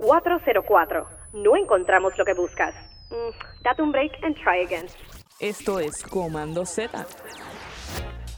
[0.00, 1.06] 404.
[1.34, 2.74] No encontramos lo que buscas.
[3.10, 4.86] Mm, date un break and try again.
[5.38, 7.06] Esto es Comando Z.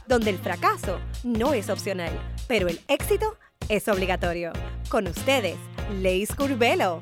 [0.05, 2.11] donde el fracaso no es opcional,
[2.47, 3.37] pero el éxito
[3.69, 4.51] es obligatorio.
[4.89, 5.57] Con ustedes,
[6.01, 6.99] Leis Curvelo.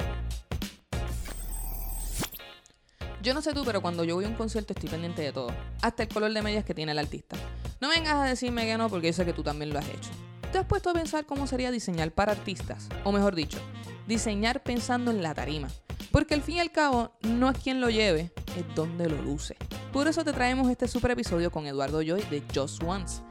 [3.23, 5.52] Yo no sé tú, pero cuando yo voy a un concierto estoy pendiente de todo.
[5.82, 7.36] Hasta el color de medias que tiene el artista.
[7.80, 10.09] No vengas a decirme que no porque yo sé que tú también lo has hecho.
[10.52, 12.89] ¿Te has puesto a pensar cómo sería diseñar para artistas?
[13.05, 13.57] O mejor dicho,
[14.05, 15.69] diseñar pensando en la tarima.
[16.11, 19.56] Porque al fin y al cabo, no es quien lo lleve, es donde lo luce.
[19.93, 23.21] Por eso te traemos este super episodio con Eduardo Joy de Just Once.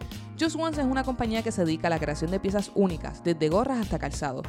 [0.41, 3.51] Just Once es una compañía que se dedica a la creación de piezas únicas, desde
[3.51, 4.43] gorras hasta calzado.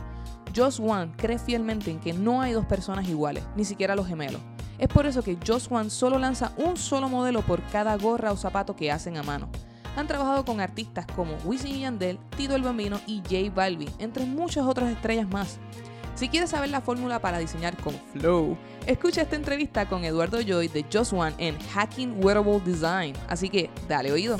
[0.56, 4.42] Just One cree fielmente en que no hay dos personas iguales, ni siquiera los gemelos.
[4.78, 8.38] Es por eso que Just One solo lanza un solo modelo por cada gorra o
[8.38, 9.50] zapato que hacen a mano.
[9.96, 14.26] Han trabajado con artistas como Wisin y Yandel, Tito el Bambino y J Balvin, entre
[14.26, 15.60] muchas otras estrellas más.
[16.16, 20.68] Si quieres saber la fórmula para diseñar con Flow, escucha esta entrevista con Eduardo Joy
[20.68, 23.14] de Just One en Hacking Wearable Design.
[23.28, 24.38] Así que dale oído.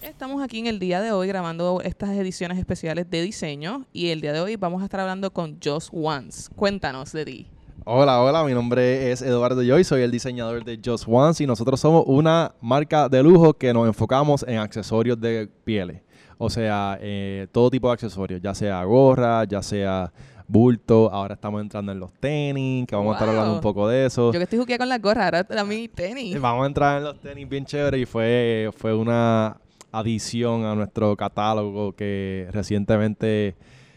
[0.00, 4.20] Estamos aquí en el día de hoy grabando estas ediciones especiales de diseño y el
[4.20, 6.50] día de hoy vamos a estar hablando con Just Once.
[6.54, 7.46] Cuéntanos de.
[7.84, 11.80] Hola, hola, mi nombre es Eduardo Joy, soy el diseñador de Just Once y nosotros
[11.80, 16.00] somos una marca de lujo que nos enfocamos en accesorios de pieles.
[16.38, 20.12] O sea, eh, todo tipo de accesorios, ya sea gorra, ya sea
[20.46, 24.06] bulto, ahora estamos entrando en los tenis, que vamos a estar hablando un poco de
[24.06, 24.32] eso.
[24.32, 26.40] Yo que estoy juqueada con las gorras, ahora también tenis.
[26.40, 29.56] Vamos a entrar en los tenis bien chévere y fue, fue una
[29.90, 33.56] adición a nuestro catálogo que recientemente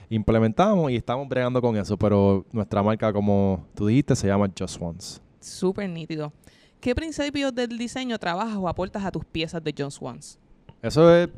[0.09, 4.81] implementamos y estamos bregando con eso, pero nuestra marca, como tú dijiste, se llama Just
[4.81, 5.19] Once.
[5.39, 6.31] Súper nítido.
[6.79, 10.37] ¿Qué principios del diseño trabajas o aportas a tus piezas de Just Once?
[10.81, 11.29] Eso es...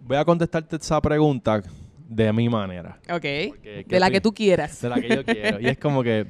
[0.00, 1.62] Voy a contestarte esa pregunta
[2.08, 2.98] de mi manera.
[3.10, 3.10] Ok.
[3.48, 4.80] Porque, De la estoy- que tú quieras.
[4.80, 5.60] De la que yo quiero.
[5.60, 6.26] Y es como que...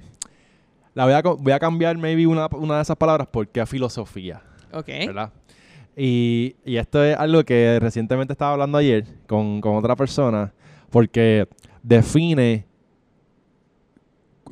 [0.95, 4.43] La voy a, voy a cambiar maybe una, una de esas palabras porque es filosofía.
[4.73, 4.87] Ok.
[4.89, 5.33] ¿verdad?
[5.97, 10.53] Y, y esto es algo que recientemente estaba hablando ayer con, con otra persona,
[10.91, 11.49] porque
[11.83, 12.67] define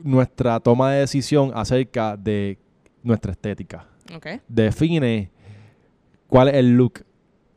[0.03, 2.59] nuestra toma de decisión acerca de
[3.03, 3.87] nuestra estética.
[4.15, 4.27] Ok.
[4.49, 5.31] Define
[6.27, 7.05] cuál es el look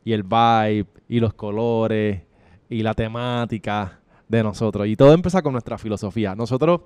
[0.04, 2.22] y el vibe y los colores
[2.68, 4.86] y la temática de nosotros.
[4.86, 6.34] Y todo empieza con nuestra filosofía.
[6.34, 6.82] Nosotros,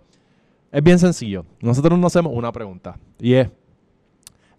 [0.72, 1.44] es bien sencillo.
[1.60, 3.48] Nosotros nos hacemos una pregunta y es,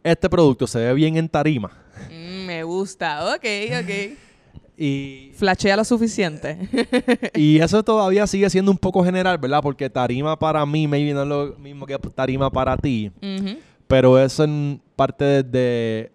[0.03, 1.71] ¿este producto se ve bien en tarima?
[2.09, 3.35] Mm, me gusta.
[3.35, 3.45] Ok,
[3.81, 4.17] ok.
[4.77, 6.57] Y, Flashea lo suficiente.
[7.35, 9.61] y eso todavía sigue siendo un poco general, ¿verdad?
[9.61, 13.11] Porque tarima para mí maybe no es lo mismo que tarima para ti.
[13.87, 16.11] Pero eso en parte de,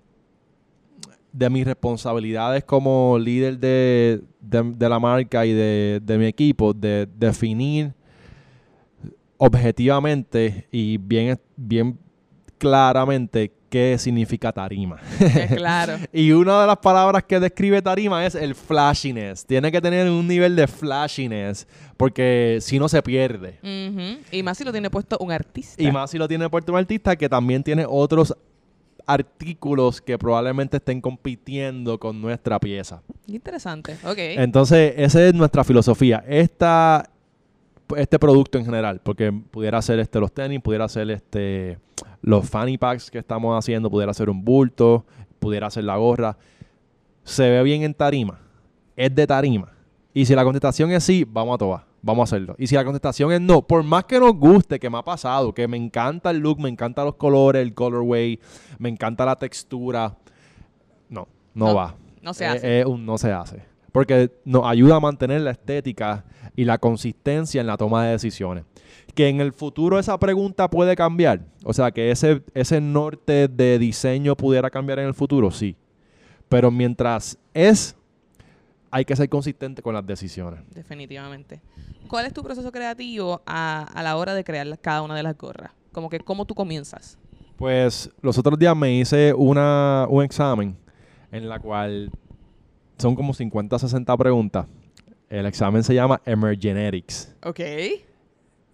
[1.33, 6.73] de mis responsabilidades como líder de, de- de la marca y de, de mi equipo,
[6.75, 7.95] de definir
[9.39, 11.99] objetivamente y bien, bien
[12.61, 14.99] claramente qué significa tarima.
[15.57, 15.95] Claro.
[16.13, 19.47] y una de las palabras que describe tarima es el flashiness.
[19.47, 21.67] Tiene que tener un nivel de flashiness
[21.97, 23.59] porque si no se pierde.
[24.31, 25.83] Y más si lo tiene puesto un artista.
[25.83, 28.35] Y más si lo tiene Puerto un artista que también tiene otros
[29.07, 33.03] artículos que probablemente estén compitiendo con nuestra pieza.
[33.27, 33.95] Interesante.
[34.05, 34.19] Ok.
[34.19, 36.23] Entonces, esa es nuestra filosofía.
[36.29, 37.10] Esta,
[37.97, 41.79] este producto en general, porque pudiera ser este, los tenis, pudiera ser este,
[42.23, 45.05] los fanny packs que estamos haciendo, pudiera ser un bulto,
[45.39, 46.37] pudiera ser la gorra.
[47.25, 48.41] Se ve bien en tarima.
[48.97, 49.73] Es de tarima.
[50.13, 51.85] Y si la contestación es sí, vamos a tomar.
[52.03, 52.55] Vamos a hacerlo.
[52.59, 55.53] Y si la contestación es no, por más que nos guste, que me ha pasado,
[55.53, 58.41] que me encanta el look, me encantan los colores, el colorway,
[58.79, 60.17] me encanta la textura,
[61.11, 61.95] no, no, No, va.
[62.23, 62.81] no se Eh, hace.
[62.81, 63.63] eh, un no se hace.
[63.93, 66.25] Porque nos ayuda a mantener la estética
[66.57, 68.65] y la consistencia en la toma de decisiones.
[69.15, 71.41] Que en el futuro esa pregunta puede cambiar.
[71.65, 75.77] O sea, que ese, ese norte de diseño pudiera cambiar en el futuro, sí.
[76.49, 77.97] Pero mientras es,
[78.91, 80.61] hay que ser consistente con las decisiones.
[80.75, 81.61] Definitivamente.
[82.09, 85.37] ¿Cuál es tu proceso creativo a, a la hora de crear cada una de las
[85.37, 85.73] gorras?
[85.93, 87.19] Como que, ¿cómo tú comienzas?
[87.57, 90.77] Pues los otros días me hice una, un examen
[91.31, 92.11] en la cual
[93.01, 94.67] son como 50 60 preguntas.
[95.29, 97.35] El examen se llama Emergenetics.
[97.45, 97.61] Ok.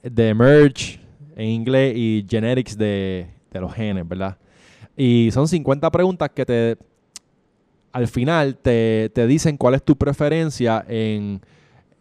[0.02, 1.00] De Emerge
[1.37, 4.38] en inglés y Genetics de, de los genes, ¿verdad?
[4.96, 6.78] Y son 50 preguntas que te
[7.96, 11.40] al final te, te dicen cuál es tu preferencia en,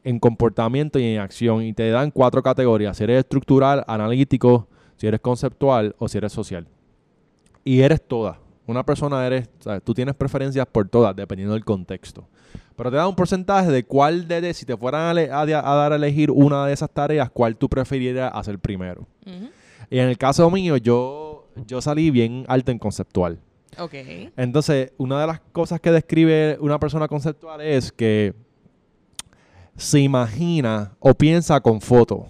[0.03, 1.63] en comportamiento y en acción.
[1.63, 2.97] Y te dan cuatro categorías.
[2.97, 4.67] Si eres estructural, analítico,
[4.97, 6.67] si eres conceptual o si eres social.
[7.63, 8.37] Y eres todas.
[8.67, 9.83] Una persona eres, ¿sabes?
[9.83, 12.27] tú tienes preferencias por todas, dependiendo del contexto.
[12.75, 16.31] Pero te da un porcentaje de cuál de, si te fueran a, dar a elegir
[16.31, 19.07] una de esas tareas, cuál tú preferirías hacer primero.
[19.89, 23.39] Y en el caso mío, yo, yo salí bien alto en conceptual.
[23.77, 23.93] Ok.
[24.35, 28.33] Entonces, una de las cosas que describe una persona conceptual es que
[29.77, 32.27] se imagina o piensa con foto.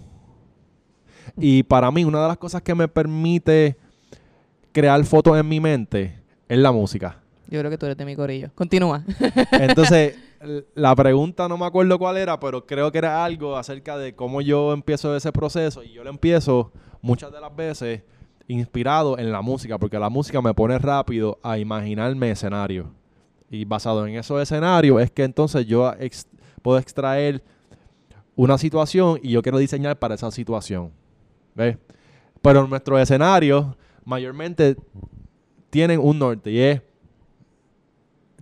[1.38, 3.78] Y para mí, una de las cosas que me permite
[4.72, 7.20] crear fotos en mi mente es la música.
[7.48, 8.50] Yo creo que tú eres de mi corillo.
[8.56, 9.04] Continúa.
[9.52, 10.16] Entonces,
[10.74, 14.42] la pregunta no me acuerdo cuál era, pero creo que era algo acerca de cómo
[14.42, 15.84] yo empiezo ese proceso.
[15.84, 16.72] Y yo lo empiezo
[17.02, 18.02] muchas de las veces
[18.48, 22.88] inspirado en la música, porque la música me pone rápido a imaginarme escenarios.
[23.50, 26.28] Y basado en esos escenarios es que entonces yo ex-
[26.64, 27.44] puedo extraer
[28.36, 30.92] una situación y yo quiero diseñar para esa situación.
[31.54, 31.78] ¿Ves?
[32.42, 33.68] Pero nuestros escenarios
[34.04, 34.76] mayormente
[35.76, 36.82] tienen un norte y es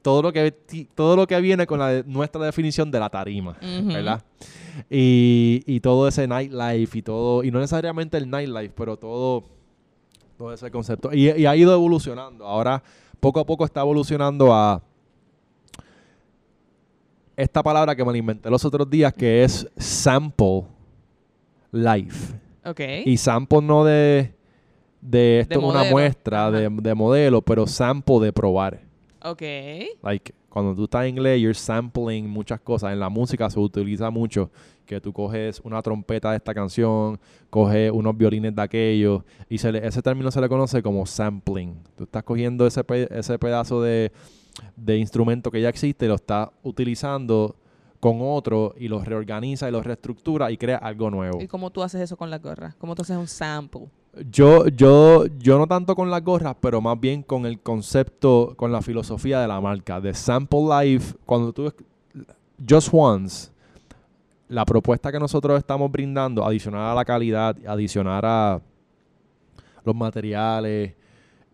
[0.03, 0.51] todo lo que
[0.93, 3.57] todo lo que viene con la de- nuestra definición de la tarima.
[3.59, 4.23] ¿verdad?
[4.87, 9.45] Y, y todo ese nightlife y todo, y no necesariamente el nightlife, pero todo,
[10.37, 11.09] todo ese concepto.
[11.11, 12.45] Y, y ha ido evolucionando.
[12.45, 12.83] Ahora,
[13.19, 14.79] poco a poco está evolucionando a
[17.35, 20.65] esta palabra que me la inventé los otros días, que es sample
[21.71, 22.35] life.
[22.63, 22.79] Ok.
[23.05, 24.33] Y sample no de,
[25.05, 25.91] de esto una modelo.
[25.91, 28.79] muestra de, de modelo, pero sample de probar.
[29.23, 29.41] Ok.
[30.01, 32.93] Like, cuando tú estás en inglés, you're sampling muchas cosas.
[32.93, 34.49] En la música se utiliza mucho
[34.85, 37.19] que tú coges una trompeta de esta canción,
[37.49, 41.75] coges unos violines de aquello, y se le- ese término se le conoce como sampling.
[41.95, 44.11] Tú estás cogiendo ese, pe- ese pedazo de,
[44.75, 47.55] de instrumento que ya existe lo estás utilizando
[47.99, 51.41] con otro y lo reorganiza y lo reestructura y crea algo nuevo.
[51.41, 52.75] ¿Y cómo tú haces eso con la gorra?
[52.77, 53.87] ¿Cómo tú haces un sample?
[54.29, 58.71] Yo, yo, yo no tanto con las gorras, pero más bien con el concepto, con
[58.71, 61.15] la filosofía de la marca, de Sample Life.
[61.25, 61.73] Cuando tú,
[62.69, 63.49] Just Once,
[64.47, 68.61] la propuesta que nosotros estamos brindando, adicionar a la calidad, adicionar a
[69.83, 70.93] los materiales,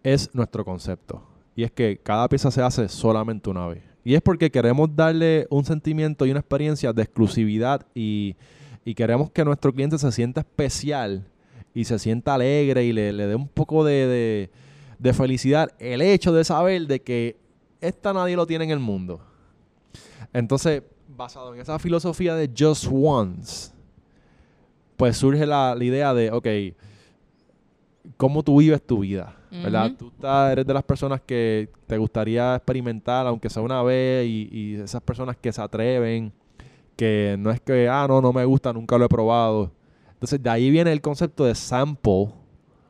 [0.04, 1.24] es nuestro concepto.
[1.56, 3.84] Y es que cada pieza se hace solamente una vez.
[4.04, 8.36] Y es porque queremos darle un sentimiento y una experiencia de exclusividad y,
[8.84, 11.26] y queremos que nuestro cliente se sienta especial
[11.74, 14.50] y se sienta alegre y le, le dé un poco de, de-
[14.98, 17.38] de felicidad el hecho de saber de que
[17.80, 19.22] esta nadie lo tiene en el mundo.
[20.34, 23.72] Entonces, basado en esa filosofía de just once,
[24.98, 26.48] pues surge la, la idea de, ok,
[28.18, 29.36] ¿cómo tú vives tu vida?
[29.64, 29.92] ¿Verdad?
[29.98, 34.48] Tú estás- eres de las personas que te gustaría experimentar, aunque sea una vez, y,
[34.52, 36.32] y esas personas que se atreven,
[36.96, 39.72] que no es que, ah, no, no me gusta, nunca lo he probado.
[40.20, 42.28] Entonces, de ahí viene el concepto de sample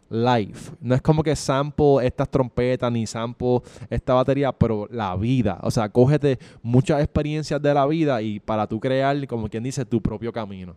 [0.10, 0.72] life.
[0.82, 5.60] No es como que sample estas trompetas ni sample esta batería, pero la vida.
[5.62, 9.86] O sea, cógete muchas experiencias de la vida y para tú crear, como quien dice,
[9.86, 10.76] tu propio camino.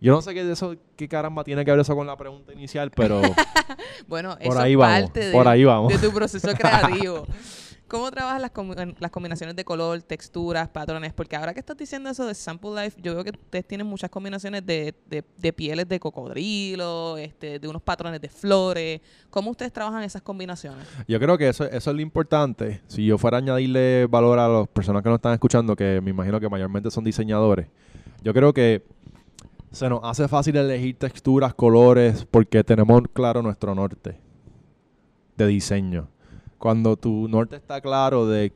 [0.00, 2.52] Yo no sé qué de eso, qué caramba tiene que ver eso con la pregunta
[2.52, 3.20] inicial, pero
[4.08, 5.92] Bueno, Por eso ahí es vamos, parte de, por ahí vamos.
[5.92, 7.26] de tu proceso creativo.
[7.94, 11.12] ¿Cómo trabajas las, combi- las combinaciones de color, texturas, patrones?
[11.12, 14.10] Porque ahora que estás diciendo eso de Sample Life, yo veo que ustedes tienen muchas
[14.10, 19.00] combinaciones de, de- de pieles de cocodrilo, este, de unos patrones de flores.
[19.30, 20.84] ¿Cómo ustedes trabajan esas combinaciones?
[21.06, 22.80] yo creo que eso, eso es lo importante.
[22.88, 26.10] Si yo fuera a añadirle valor a las personas que nos están escuchando, que me
[26.10, 27.68] imagino que mayormente son diseñadores,
[28.24, 28.84] yo creo que
[29.70, 34.18] se nos hace fácil elegir texturas, colores, porque tenemos claro nuestro norte
[35.36, 36.08] de diseño.
[36.64, 38.50] Cuando tu norte está claro de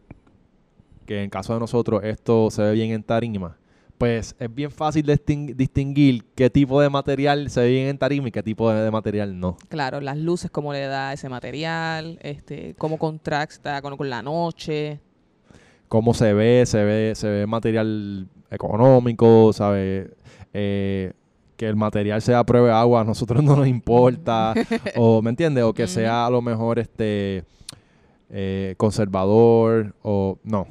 [1.05, 3.59] que en caso de nosotros esto se ve bien en tarima,
[3.99, 8.29] pues es bien fácil distin- distinguir qué tipo de material se ve bien en tarima
[8.29, 9.59] y qué tipo de, material no.
[9.69, 15.01] Claro, las luces, cómo le da ese material, este, cómo contrasta con, con la noche.
[15.89, 20.09] cómo se ve, se ve, se ve material económico, ¿sabes?
[20.55, 21.13] Eh,
[21.59, 24.55] que el material sea prueba de agua, a nosotros no nos importa,
[24.97, 25.63] o ¿me entiendes?
[25.65, 27.45] O que sea a lo mejor este
[28.31, 30.67] eh, conservador, o no.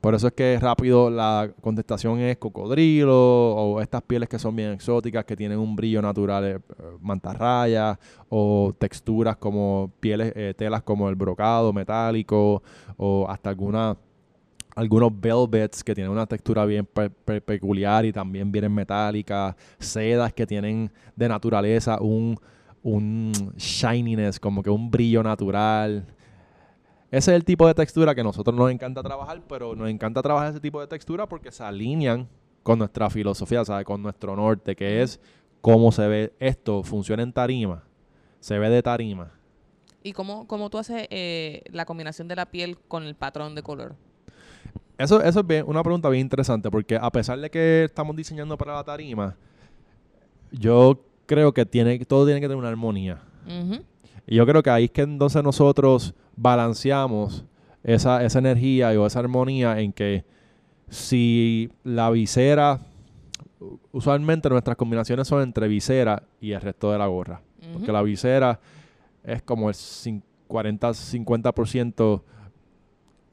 [0.00, 4.72] Por eso es que rápido la contestación es cocodrilo, o estas pieles que son bien
[4.72, 6.58] exóticas, que tienen un brillo natural, eh,
[7.00, 12.62] mantarraya, o texturas como pieles, eh, telas como el brocado metálico,
[12.96, 13.96] o hasta alguna
[14.74, 17.10] algunos velvets que tienen una textura bien pe-
[17.42, 22.38] peculiar y también vienen metálicas, sedas que tienen de naturaleza un,
[22.82, 26.06] un shininess, como que un brillo natural.
[27.12, 30.20] Ese es el tipo de textura que a nosotros nos encanta trabajar, pero nos encanta
[30.22, 32.26] trabajar ese tipo de textura porque se alinean
[32.64, 33.84] con nuestra filosofía, ¿sabes?
[33.84, 35.20] con nuestro norte, que es
[35.60, 37.84] cómo se ve esto, funciona en tarima,
[38.40, 39.30] se ve de tarima.
[40.02, 43.62] ¿Y cómo, cómo tú haces eh, la combinación de la piel con el patrón de
[43.62, 43.94] color?
[44.98, 48.56] Eso, eso es bien- una pregunta bien interesante porque a pesar de que estamos diseñando
[48.58, 49.36] para la tarima,
[50.50, 53.20] yo creo que tiene, todo tiene que tener una armonía.
[54.32, 57.44] Y yo creo que ahí es que entonces nosotros balanceamos
[57.84, 60.24] esa, esa energía o esa armonía en que
[60.88, 62.80] si la visera,
[63.92, 67.42] usualmente nuestras combinaciones son entre visera y el resto de la gorra.
[67.74, 68.58] Porque la visera
[69.22, 72.22] es como el cin- 40-50%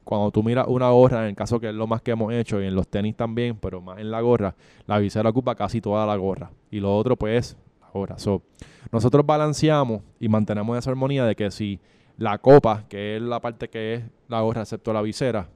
[0.03, 2.61] cuando tú miras una gorra, en el caso que es lo más que hemos hecho,
[2.61, 4.55] y en los tenis también, pero más en la gorra,
[4.87, 6.51] la visera ocupa casi toda la gorra.
[6.71, 7.55] Y lo otro, pues,
[7.93, 8.19] la gorra.
[8.19, 8.41] So,
[8.91, 11.79] nosotros balanceamos y mantenemos esa armonía de que si
[12.17, 15.47] la copa, que es la parte que es la gorra, excepto la visera,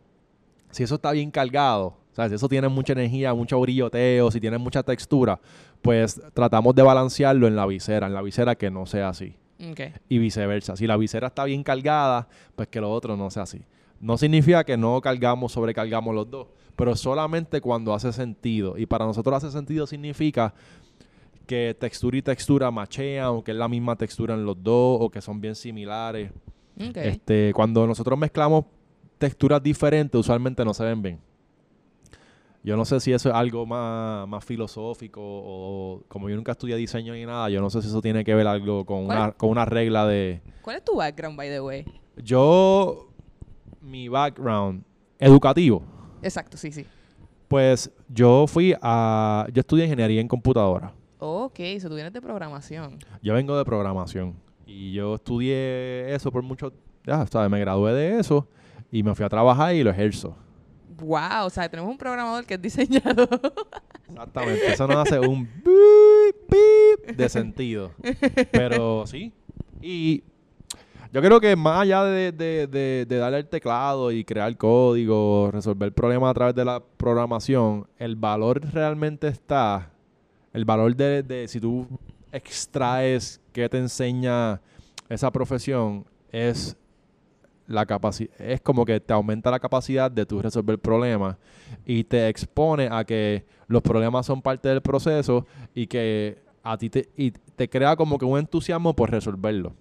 [0.71, 4.39] si eso está bien cargado, o sea, si eso tiene mucha energía, mucho brilloteo, si
[4.39, 5.39] tiene mucha textura,
[5.81, 9.35] pues tratamos de balancearlo en la visera, en la visera que no sea así
[10.09, 10.75] y viceversa.
[10.75, 13.61] Si la visera está bien cargada, pues que lo otro no sea así.
[13.99, 18.77] No significa que no cargamos, sobrecargamos los dos, pero solamente cuando hace sentido.
[18.77, 20.53] Y para nosotros hace sentido significa
[21.45, 25.09] que textura y textura machean, o que es la misma textura en los dos, o
[25.09, 26.31] que son bien similares.
[26.77, 28.65] Este, cuando nosotros mezclamos
[29.17, 31.19] texturas diferentes, usualmente no se ven bien.
[32.63, 36.77] Yo no sé si eso es algo más, más filosófico o como yo nunca estudié
[36.77, 39.49] diseño ni nada, yo no sé si eso tiene que ver algo con una, con
[39.49, 40.41] una regla de...
[40.61, 41.85] ¿Cuál es tu background, by the way?
[42.15, 43.09] Yo,
[43.81, 44.83] mi background
[45.19, 45.83] educativo,
[46.21, 46.85] Exacto, sí, sí.
[47.49, 49.45] pues yo fui a...
[49.53, 50.93] Yo estudié ingeniería en computadora.
[51.25, 52.99] Ok, so tú vienes de programación.
[53.21, 56.73] Yo vengo de programación y yo estudié eso por mucho...
[57.05, 57.49] Ya, ¿sabes?
[57.49, 58.45] Me gradué de eso
[58.91, 60.35] y me fui a trabajar y lo ejerzo.
[60.97, 63.29] Wow, o sea, tenemos un programador que es diseñador.
[64.09, 67.91] Exactamente, eso nos hace un beep, beep de sentido.
[68.51, 69.31] Pero sí.
[69.81, 70.23] Y
[71.13, 75.49] yo creo que más allá de, de, de- de darle el teclado y crear código,
[75.53, 79.89] resolver problemas a través de la programación, el valor realmente está,
[80.53, 81.87] el valor de, de si tú
[82.31, 84.61] extraes qué te enseña
[85.09, 86.77] esa profesión es
[87.67, 91.37] la capacidad, es como que te aumenta la capacidad de tú resolver problemas
[91.85, 96.89] y te expone a que los problemas son parte del proceso y que a ti
[96.89, 99.73] te, y te crea como que un entusiasmo por resolverlo.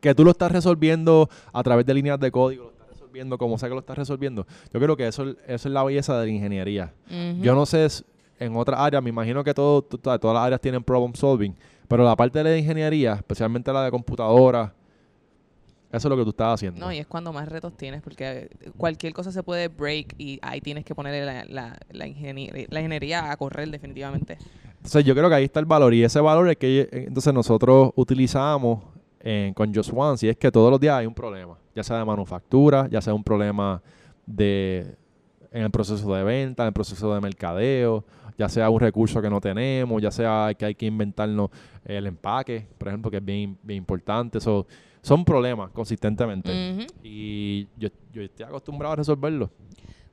[0.00, 3.58] Que tú lo estás resolviendo a través de líneas de código, lo estás resolviendo como
[3.58, 4.46] sea que lo estás resolviendo.
[4.72, 6.92] Yo creo que eso, eso es la belleza de la ingeniería.
[7.40, 7.88] Yo no sé
[8.44, 11.54] en otras áreas, me imagino que todo, to- to- todas las áreas tienen problem solving,
[11.88, 14.72] pero la parte de la ingeniería, especialmente la de computadora,
[15.92, 16.80] eso es lo que tú estás haciendo.
[16.80, 20.60] No, y es cuando más retos tienes, porque cualquier cosa se puede break y ahí
[20.60, 24.36] tienes que ponerle la, la, la, ingenie- la ingeniería a correr definitivamente.
[24.76, 27.92] Entonces yo creo que ahí está el valor y ese valor es que entonces nosotros
[27.94, 28.82] utilizamos
[29.20, 31.96] eh, con Just Once y es que todos los días hay un problema, ya sea
[31.98, 33.80] de manufactura, ya sea un problema
[34.26, 34.96] de
[35.54, 38.04] en el proceso de venta, en el proceso de mercadeo,
[38.36, 41.48] ya sea un recurso que no tenemos, ya sea que hay que inventarnos
[41.84, 44.40] el empaque, por ejemplo, que es bien, bien importante.
[44.40, 44.66] So,
[45.00, 49.48] son problemas consistentemente y yo, yo estoy acostumbrado a resolverlos.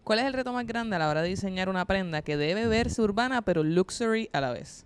[0.03, 2.67] ¿Cuál es el reto más grande a la hora de diseñar una prenda que debe
[2.67, 4.86] verse urbana pero luxury a la vez?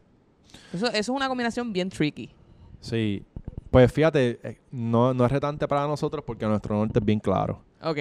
[0.74, 2.30] Eso, eso es una combinación bien tricky.
[2.80, 3.24] Sí,
[3.72, 7.62] pues fíjate, eh, no, no es retante para nosotros porque nuestro norte es bien claro.
[7.82, 7.98] Ok.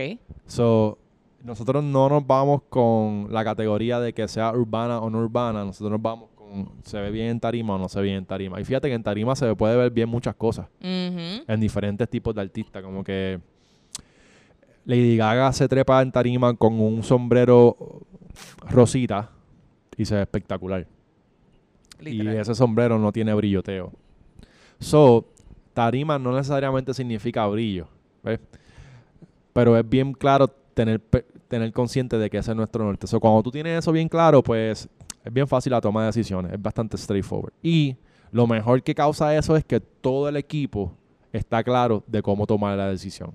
[0.47, 0.99] So,
[1.45, 5.93] nosotros no nos vamos con la categoría de que sea urbana o no urbana, nosotros
[5.93, 8.61] nos vamos con se ve bien en tarima o no se ve bien en tarima.
[8.61, 12.41] Y fíjate que en tarima se puede ver bien muchas cosas en diferentes tipos de
[12.41, 13.39] artistas, como que
[14.87, 18.03] Lady Gaga se trepa en tarima con un sombrero
[18.69, 19.31] rosita
[19.97, 20.87] y se ve espectacular.
[22.01, 22.35] Literal.
[22.35, 23.93] Y ese sombrero no tiene brilloteo.
[24.79, 25.27] So,
[25.73, 27.87] tarima no necesariamente significa brillo,
[28.23, 28.41] ¿ves?
[29.53, 31.01] Pero es bien claro tener,
[31.55, 33.07] tener consciente de que ese es nuestro norte.
[33.07, 34.89] So, cuando tú tienes eso bien claro, pues
[35.25, 36.53] es bien fácil la toma de decisiones.
[36.53, 37.53] Es bastante straightforward.
[37.63, 37.97] Y
[38.33, 40.93] lo mejor que causa eso es que todo el equipo
[41.33, 43.33] está claro de cómo tomar la decisión.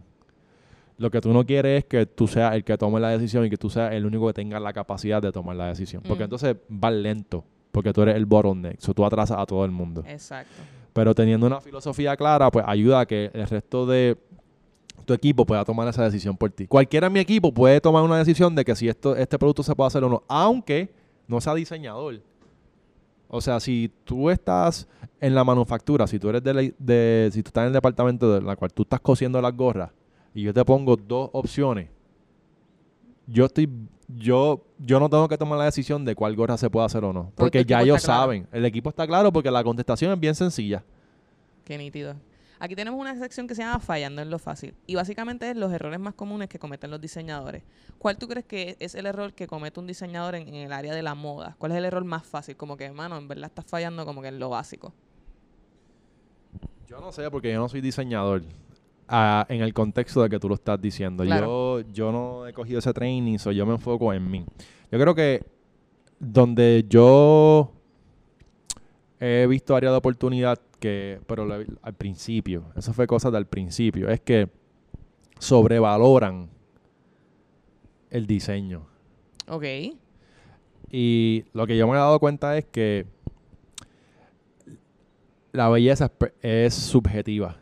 [0.97, 3.49] Lo que tú no quieres es que tú seas el que tome la decisión y
[3.49, 6.03] que tú seas el único que tenga la capacidad de tomar la decisión.
[6.05, 6.25] Porque Mm.
[6.25, 7.43] entonces vas lento.
[7.71, 8.79] Porque tú eres el bottleneck.
[8.79, 10.03] So, tú atrasas a todo el mundo.
[10.07, 10.51] Exacto.
[10.91, 14.17] Pero teniendo una filosofía clara, pues ayuda a que el resto de
[15.09, 16.67] tu equipo pueda tomar esa decisión por ti.
[16.67, 19.73] Cualquiera en mi equipo puede tomar una decisión de que si esto, este producto se
[19.73, 20.93] puede hacer o no, aunque
[21.27, 22.21] no sea diseñador.
[23.27, 24.87] O sea, si tú estás
[25.19, 28.31] en la manufactura, si tú eres de, la- de- si tú estás en el departamento
[28.35, 29.89] de la cual tú estás cosiendo las gorras
[30.35, 31.89] y yo te pongo dos opciones,
[33.25, 33.67] yo estoy
[34.15, 37.13] yo yo no tengo que tomar la decisión de cuál gorra se puede hacer o
[37.13, 38.21] no, Porque ya ellos claro.
[38.21, 38.47] saben.
[38.51, 40.83] El equipo está claro porque la contestación es bien sencilla.
[41.65, 42.15] Qué nítido.
[42.61, 44.73] Aquí tenemos una sección que se llama Fallando en lo fácil.
[44.85, 47.63] Y básicamente es los errores más comunes que cometen los diseñadores.
[47.97, 50.93] ¿Cuál tú crees que es el error que comete un diseñador en, en el área
[50.93, 51.55] de la moda?
[51.57, 52.57] ¿Cuál es el error más fácil?
[52.57, 54.93] Como que, mano, en verdad estás fallando como que en lo básico.
[56.87, 58.43] Yo no sé porque yo no soy diseñador.
[59.07, 61.23] ah, en el contexto de que tú lo estás diciendo.
[61.23, 61.79] Claro.
[61.81, 64.45] Yo, yo no he cogido ese training, so yo me enfoco en mí.
[64.91, 65.45] Yo creo que
[66.19, 67.71] donde yo
[69.19, 74.09] he visto área de oportunidad que, pero lo al principio, eso fue cosa del principio,
[74.09, 74.49] es que
[75.39, 76.49] sobrevaloran
[78.09, 78.87] el diseño.
[79.47, 79.65] Ok.
[80.91, 83.05] Y lo que yo me he dado cuenta es que
[85.51, 87.57] la belleza es, subjetiva,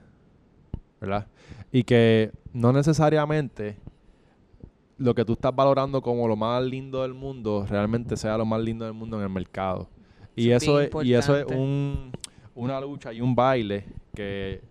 [0.99, 1.27] ¿verdad?
[1.71, 3.77] Y que no necesariamente
[4.97, 8.61] lo que tú estás valorando como lo más lindo del mundo realmente sea lo más
[8.61, 9.89] lindo del mundo en el mercado.
[10.35, 12.11] Y Eso eso es y eso es un,
[12.57, 14.61] una lucha y un baile que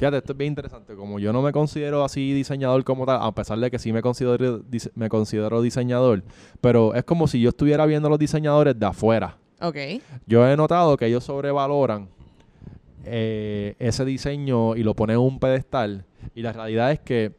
[0.00, 0.94] Fíjate, esto es bien interesante.
[0.94, 4.00] Como yo no me considero así diseñador como tal, a pesar de que sí me
[4.00, 4.62] considero,
[4.94, 6.24] me considero diseñador,
[6.62, 9.36] pero es como si yo estuviera viendo a los diseñadores de afuera.
[9.60, 9.76] Ok.
[10.26, 12.08] Yo he notado que ellos sobrevaloran
[13.04, 16.06] eh, ese diseño y lo ponen en un pedestal.
[16.34, 17.34] Y la realidad es que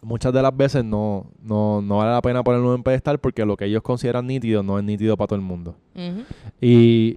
[0.00, 3.44] muchas de las veces no, no, no vale la pena ponerlo en un pedestal porque
[3.44, 5.76] lo que ellos consideran nítido no es nítido para todo el mundo.
[6.62, 7.16] Y,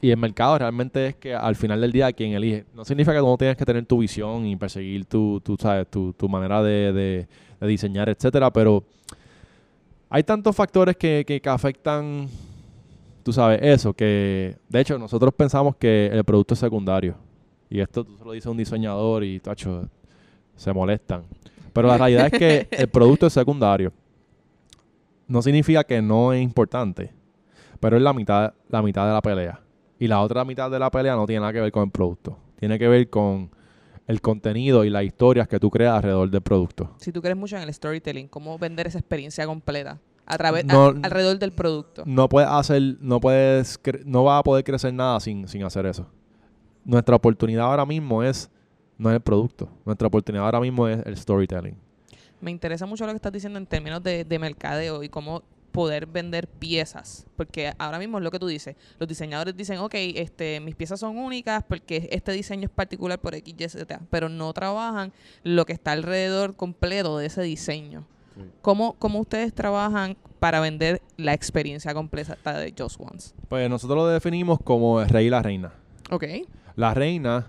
[0.00, 2.64] y el mercado realmente es que al final del día quien elige.
[2.74, 5.88] No significa que tú no tienes que tener tu visión y perseguir tu, tu, sabes,
[5.90, 7.28] tu, tu manera de, de-
[7.60, 8.84] de diseñar, etcétera, pero
[10.08, 12.28] hay tantos factores que, que, que afectan,
[13.24, 17.16] tú sabes, eso, que de hecho nosotros pensamos que el producto es secundario.
[17.68, 19.88] Y esto tú se lo dices a un diseñador y, tacho,
[20.56, 21.24] se molestan.
[21.72, 23.92] Pero la realidad es que el producto es secundario.
[25.26, 27.12] No significa que no es importante,
[27.80, 29.60] pero es la mitad, la mitad de la pelea.
[29.98, 32.38] Y la otra mitad de la pelea no tiene nada que ver con el producto.
[32.58, 33.50] Tiene que ver con
[34.06, 36.94] el contenido y las historias que tú creas alrededor del producto.
[36.98, 40.86] Si tú crees mucho en el storytelling, cómo vender esa experiencia completa a través a-
[41.02, 42.04] alrededor del producto.
[42.06, 46.06] No puedes hacer, no puedes, no vas a poder crecer nada sin, sin hacer eso.
[46.84, 48.50] Nuestra oportunidad ahora mismo es,
[48.96, 49.68] no es el producto.
[49.84, 51.76] Nuestra oportunidad ahora mismo es el storytelling.
[52.40, 56.06] Me interesa mucho lo que estás diciendo en términos de, de mercadeo y cómo poder
[56.06, 57.26] vender piezas.
[57.36, 58.76] Porque ahora mismo es lo que tú dices.
[58.98, 63.34] Los diseñadores dicen, ok, este, mis piezas son únicas porque este diseño es particular por
[63.34, 64.00] X, Y, Z.
[64.10, 68.06] Pero no trabajan lo que está alrededor completo de ese diseño.
[68.62, 73.34] ¿Cómo, ¿Cómo ustedes trabajan para vender la experiencia completa de Just Once?
[73.48, 75.72] Pues nosotros lo definimos como el rey y la reina.
[76.10, 76.24] Ok.
[76.76, 77.48] La reina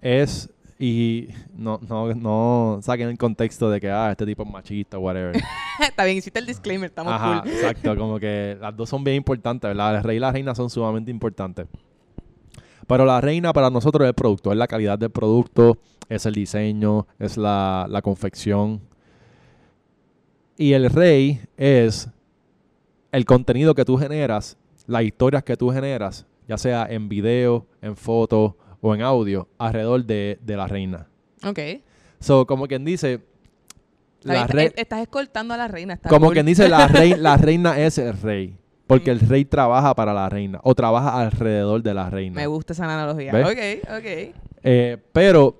[0.00, 4.98] es y no, no, no saquen el contexto de que ah, este tipo es machista,
[4.98, 5.36] whatever.
[5.80, 7.52] Está bien, hiciste el disclaimer, estamos Ajá, cool.
[7.52, 9.96] exacto, como que las dos son bien importantes, ¿verdad?
[9.96, 11.66] El rey y la reina son sumamente importantes.
[12.86, 16.34] Pero la reina para nosotros es el producto, es la calidad del producto, es el
[16.34, 18.80] diseño, es la, la confección.
[20.56, 22.08] Y el rey es
[23.10, 27.96] el contenido que tú generas, las historias que tú generas, ya sea en video, en
[27.96, 28.56] foto
[28.86, 31.06] o en audio, alrededor de, de la reina.
[31.42, 31.58] Ok.
[32.20, 33.20] So, como quien dice,
[34.22, 35.94] la estás- escoltando a la reina.
[35.94, 36.34] está como cool.
[36.34, 38.58] quien dice, la, rei- la reina es el rey.
[38.86, 42.36] Porque el rey trabaja para la reina o trabaja alrededor de la reina.
[42.36, 43.32] Me gusta esa analogía.
[43.32, 43.46] ¿Ves?
[43.46, 44.34] Ok, ok.
[44.62, 45.56] Eh, pero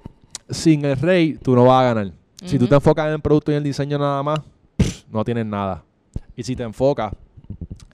[0.51, 2.13] sin el rey tú no vas a ganar.
[2.45, 4.41] Si tú te enfocas en el producto y en el diseño nada más,
[4.77, 5.83] pff, no tienes nada.
[6.37, 7.15] Y si te enfocas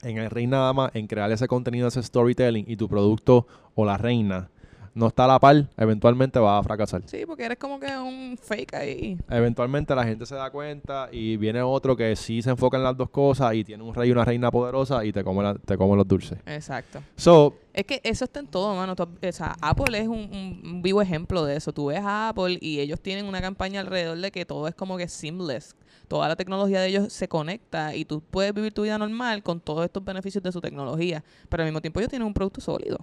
[0.03, 3.85] en el rey nada más, en crear ese contenido, ese storytelling y tu producto o
[3.85, 4.49] la reina
[4.93, 7.01] no está a la par, eventualmente vas a fracasar.
[7.05, 9.17] Sí, porque eres como que un fake ahí.
[9.29, 12.97] Eventualmente la gente se da cuenta y viene otro que sí se enfoca en las
[12.97, 15.77] dos cosas y tiene un rey y una reina poderosa y te come, la- te
[15.77, 16.37] come los dulces.
[16.45, 17.01] Exacto.
[17.15, 18.97] So, Es que eso está en todo, mano.
[18.97, 21.71] Tú- o sea, Apple es un, un- un vivo ejemplo de eso.
[21.71, 24.97] Tú ves a Apple y ellos tienen una campaña alrededor de que todo es como
[24.97, 25.73] que seamless.
[26.09, 29.61] Toda la tecnología de ellos se conecta y tú puedes vivir tu vida normal con
[29.61, 31.23] todos estos beneficios de su tecnología.
[31.47, 32.97] Pero al mismo tiempo ellos tienen un producto sólido.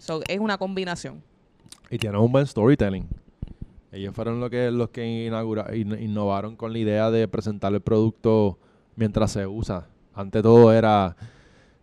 [0.00, 1.22] So, es una combinación.
[1.90, 3.06] y tienen un buen storytelling.
[3.92, 7.80] Ellos fueron lo que, los que inaugura- in- innovaron con la idea de presentar el
[7.80, 8.58] producto
[8.96, 9.88] mientras se usa.
[10.14, 11.16] Ante todo era,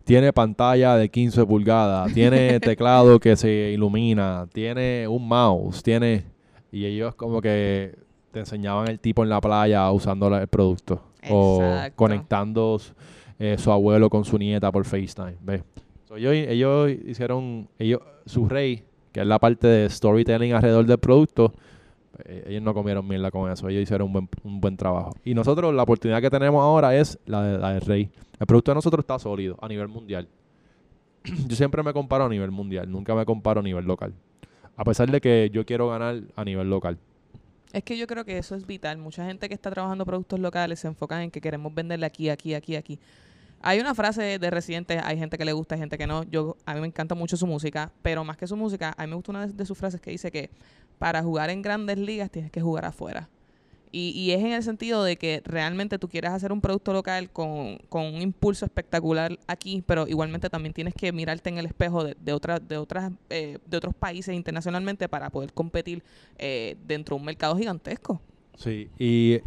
[0.06, 6.26] tiene pantalla de 15 pulgadas, tiene teclado que se ilumina, tiene un mouse, tiene...
[6.72, 7.98] Y ellos como que
[8.32, 11.02] te enseñaban el tipo en la playa usando el producto.
[11.30, 11.96] O Exacto.
[11.98, 12.80] conectando
[13.40, 15.36] eh, su abuelo con su nieta por FaceTime.
[15.42, 15.62] ¿ves?
[16.16, 21.54] Ellos, hicieron, ellos, su rey, que es la parte de storytelling alrededor del producto,
[22.26, 25.16] eh, ellos no comieron mierda con eso, ellos hicieron un buen, un buen trabajo.
[25.24, 28.10] Y nosotros, la oportunidad que tenemos ahora es la, de, la del rey.
[28.40, 30.28] El producto de nosotros está sólido a nivel mundial.
[31.48, 34.14] Yo siempre me comparo a nivel mundial, nunca me comparo a nivel local.
[34.78, 37.00] A pesar de que yo quiero ganar a nivel local.
[37.74, 39.00] Es que yo creo que eso es vital.
[39.00, 42.54] Mucha gente que está trabajando productos locales se enfocan en que queremos venderle aquí, aquí,
[42.54, 43.00] aquí, aquí.
[43.62, 46.24] Hay una frase de Residente, hay gente que le gusta, hay gente que no.
[46.24, 49.10] Yo a mí me encanta mucho su música, pero más que su música, a mí
[49.10, 50.50] me gusta una de, sus frases que dice que
[51.00, 53.30] para jugar en grandes ligas tienes que jugar afuera.
[53.92, 57.32] Y, y es en el sentido de que realmente tú quieres hacer un producto local
[57.32, 62.04] con, con un impulso espectacular aquí, pero igualmente también tienes que mirarte en el espejo
[62.04, 66.04] de, de, de, otras, eh, de otros países internacionalmente para poder competir
[66.38, 68.22] eh, dentro de un mercado gigantesco.
[68.58, 69.40] Sí, y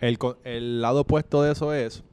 [0.00, 2.04] el lado opuesto de eso es,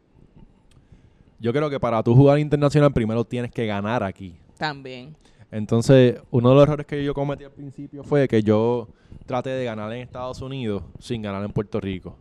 [1.40, 4.36] yo creo que para tú jugar internacional primero tienes que ganar aquí.
[4.58, 5.16] También.
[5.52, 8.88] Entonces, uno de los errores que yo cometí al principio fue que yo
[9.26, 12.18] traté de ganar en Estados Unidos sin ganar en Puerto Rico.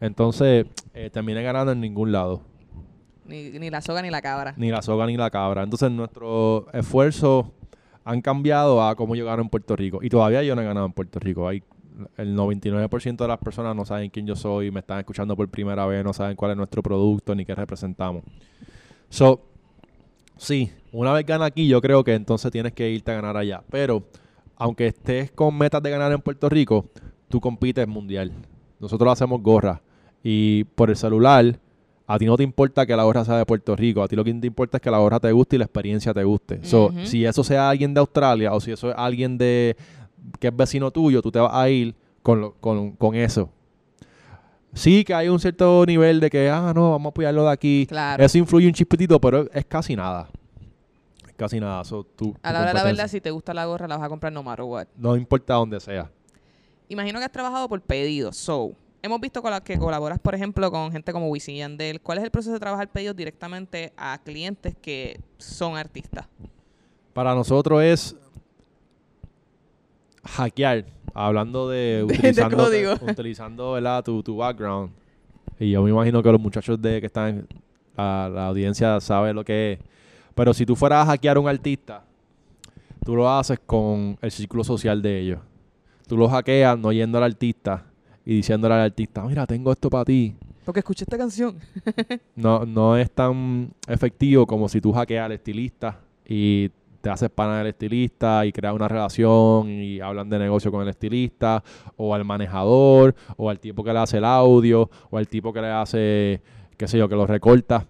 [0.00, 2.42] Entonces, eh, terminé ganando en ningún lado.
[3.24, 4.54] Ni, ni la soga ni la cabra.
[4.56, 5.62] Ni la soga ni la cabra.
[5.62, 7.46] Entonces, nuestros esfuerzos
[8.04, 10.00] han cambiado a cómo yo gano en Puerto Rico.
[10.02, 11.48] Y todavía yo no he ganado en Puerto Rico.
[11.48, 11.62] Hay
[12.16, 15.86] el 99% de las personas no saben quién yo soy, me están escuchando por primera
[15.86, 18.22] vez, no saben cuál es nuestro producto ni qué representamos.
[19.08, 19.42] So,
[20.36, 23.62] sí, una vez gana aquí, yo creo que entonces tienes que irte a ganar allá.
[23.70, 24.02] Pero,
[24.56, 26.86] aunque estés con metas de ganar en Puerto Rico,
[27.28, 28.32] tú compites mundial.
[28.80, 29.80] Nosotros hacemos gorra.
[30.22, 31.58] Y por el celular,
[32.06, 34.02] a ti no te importa que la gorra sea de Puerto Rico.
[34.02, 36.12] A ti lo que te importa es que la gorra te guste y la experiencia
[36.12, 36.64] te guste.
[36.64, 39.76] So, si eso sea alguien de Australia o si eso es alguien de
[40.40, 43.50] que es vecino tuyo, tú te vas a ir con, lo- con, con eso.
[44.72, 47.86] Sí que hay un cierto nivel de que, ah, no, vamos a apoyarlo de aquí.
[47.88, 48.24] Claro.
[48.24, 50.28] Eso influye un chispitito, pero es casi nada.
[51.28, 51.84] Es casi nada.
[51.84, 54.06] So, tú- A la hora de la verdad, si te gusta la gorra, la vas
[54.06, 54.86] a comprar no matter what.
[54.96, 56.10] No importa dónde sea.
[56.88, 58.36] Imagino que has trabajado por pedidos.
[58.36, 62.00] So, hemos visto con la que colaboras, por ejemplo, con gente como Wisin Yandel.
[62.00, 66.26] ¿Cuál es el proceso de trabajar pedidos directamente a clientes que son artistas?
[67.12, 68.16] Para nosotros es
[70.24, 72.92] hackear, hablando de De- de utilizando, código.
[73.10, 74.02] utilizando ¿verdad?
[74.04, 74.90] Tu, tu background.
[75.58, 77.46] Y yo me imagino que los muchachos de que están,
[77.96, 79.78] la, la audiencia sabe lo que es.
[80.34, 82.02] Pero si tú fueras a hackear a un artista,
[83.04, 85.38] tú lo haces con el círculo social de ellos.
[86.08, 87.84] Tú lo hackeas no yendo al artista
[88.26, 90.34] y diciéndole al artista, mira, tengo esto para ti.
[90.64, 91.56] Porque escuché esta canción.
[92.34, 96.70] No, no es tan efectivo como si tú hackeas al estilista y
[97.04, 100.88] te haces pana del estilista y creas una relación y hablan de negocio con el
[100.88, 101.62] estilista
[101.98, 105.60] o al manejador o al tipo que le hace el audio o al tipo que
[105.60, 106.40] le hace,
[106.78, 107.86] qué sé yo, que lo recorta.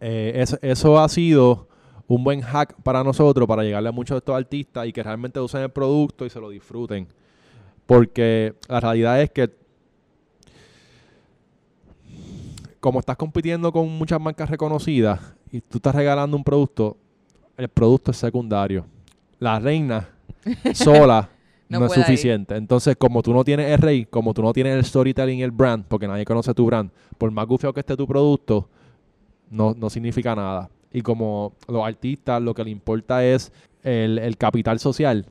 [0.00, 1.66] Eh, es- eso ha sido
[2.08, 5.40] un buen hack para nosotros para llegarle a muchos de estos artistas y que realmente
[5.40, 7.08] usen el producto y se lo disfruten.
[7.86, 9.50] Porque la realidad es que
[12.80, 16.98] como estás compitiendo con muchas marcas reconocidas y tú estás regalando un producto,
[17.60, 18.84] el producto es secundario.
[19.38, 20.08] La reina
[20.74, 21.28] sola
[21.68, 22.02] No no, es ir.
[22.04, 22.56] suficiente.
[22.56, 25.50] Entonces, como tú no tienes el rey, como tú no tienes el storytelling y el
[25.50, 28.68] brand, porque nadie conoce tu brand, por más gufio que esté tu producto,
[29.50, 30.68] no, no significa nada.
[30.92, 35.26] Y como los artistas lo que le importa es el, el capital social,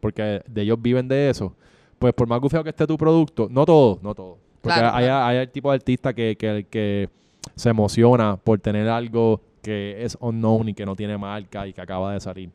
[0.00, 1.54] porque de ellos viven de eso,
[1.98, 4.38] pues por más gufio que esté tu producto, no todo, no todo.
[4.60, 5.24] Porque Claro, hay, claro.
[5.26, 7.08] hay el tipo de artista que, que, que
[7.56, 11.80] se emociona por tener algo que es unknown y que no tiene marca y que
[11.80, 12.50] acaba de salir.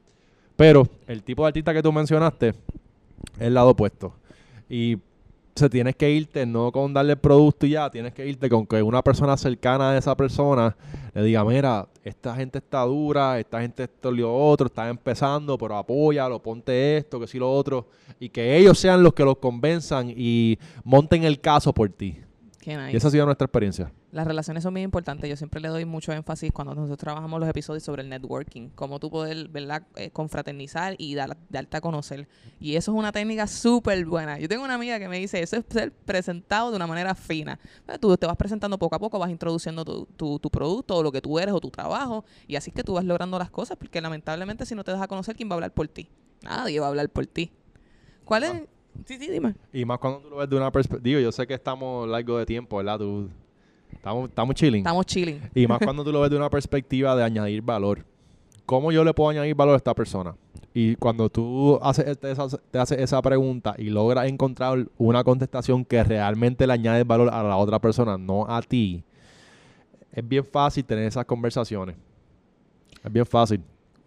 [0.55, 2.55] Pero el tipo de artista que tú mencionaste es
[3.39, 4.13] el lado opuesto.
[4.69, 4.97] Y
[5.55, 8.65] se tienes que irte no con darle el producto y ya, tienes que irte con
[8.67, 10.75] que una persona cercana a esa persona
[11.13, 15.75] le diga, mira, esta gente está dura, esta gente esto lo otro, está empezando, pero
[15.77, 17.87] apóyalo, ponte esto, que sí lo otro,
[18.19, 22.19] y que ellos sean los que los convenzan y monten el caso por ti.
[22.67, 22.91] Qué nice.
[22.91, 23.93] Y esa ha sido nuestra experiencia.
[24.11, 25.29] Las relaciones son bien importantes.
[25.29, 28.99] Yo siempre le doy mucho énfasis cuando nosotros trabajamos los episodios sobre el networking, cómo
[28.99, 32.27] tú poder, ¿verdad?, eh, confraternizar y dar, darte a conocer.
[32.59, 34.37] Y eso es una técnica súper buena.
[34.37, 37.57] Yo tengo una amiga que me dice, eso es ser presentado de una manera fina.
[38.01, 41.13] Tú te vas presentando poco a poco, vas introduciendo tu, tu, tu producto o lo
[41.13, 43.77] que tú eres o tu trabajo, y así es que tú vas logrando las cosas,
[43.77, 46.09] porque lamentablemente si no te das a conocer, ¿quién va a hablar por ti?
[46.43, 47.49] Nadie va a hablar por ti.
[48.25, 48.63] ¿Cuál es?
[49.05, 49.55] Sí, sí, dime.
[49.73, 52.45] Y más cuando tú lo ves de una perspectiva, yo sé que estamos largo de
[52.45, 52.99] tiempo, ¿verdad?
[52.99, 53.29] Tú,
[53.91, 54.79] estamos, estamos chilling.
[54.79, 55.41] Estamos chilling.
[55.55, 58.05] Y más cuando tú lo ves de una perspectiva de añadir valor.
[58.65, 60.35] ¿Cómo yo le puedo añadir valor a esta persona?
[60.73, 65.85] Y cuando tú haces te, esa- te haces esa pregunta y logras encontrar una contestación
[65.85, 69.03] que realmente le añade valor a la otra persona, no a ti,
[70.11, 71.95] es bien fácil tener esas conversaciones.
[73.03, 73.61] Es bien fácil.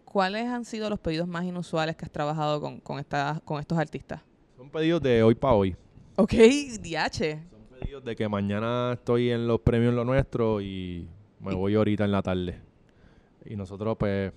[0.05, 3.03] ¿Cuáles han sido los pedidos más inusuales que has trabajado con, con,
[3.44, 4.20] con estos artistas?
[4.70, 5.74] Son pedidos de hoy para hoy.
[6.14, 7.40] Ok, DH.
[7.50, 11.09] Son pedidos de que mañana estoy en los premios lo nuestro y
[11.40, 12.61] me voy ahorita en la tarde.
[13.44, 14.33] Y nosotros pues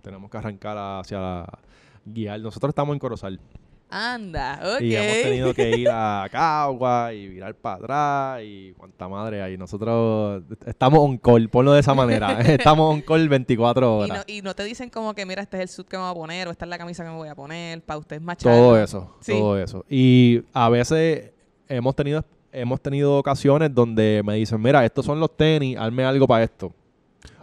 [0.00, 1.58] tenemos que arrancar hacia la-
[2.06, 2.40] guiar.
[2.40, 3.38] Nosotros estamos en Corozal.
[3.88, 4.80] Anda, ok.
[4.82, 9.56] Y hemos tenido que ir a Cagua y virar para atrás y cuánta madre hay.
[9.56, 12.40] Nosotros estamos on call, ponlo de esa manera.
[12.40, 14.18] estamos on call 24 Y horas.
[14.18, 16.10] no, y no te dicen como que, mira, este es el suit que me voy
[16.10, 18.38] a poner o esta es la camisa que me voy a poner para ustedes más
[18.38, 19.32] todo eso, Sí.
[19.32, 19.84] todo eso.
[19.88, 21.30] Y a veces
[21.68, 26.26] hemos tenido hemos tenido ocasiones donde me dicen, mira, estos son los tenis, hazme algo
[26.26, 26.72] para esto.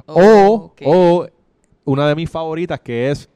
[0.08, 0.91] Oh, o,
[1.23, 1.27] o
[1.86, 3.29] una de mis favoritas que es,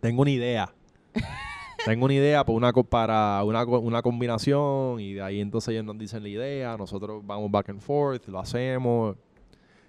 [0.00, 0.74] tengo una idea.
[1.84, 5.98] tengo una idea para una, para una, una combinación y de ahí entonces ellos nos
[5.98, 9.16] dicen la idea, nosotros vamos back and forth, lo hacemos.